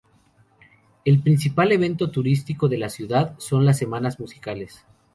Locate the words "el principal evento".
1.05-2.09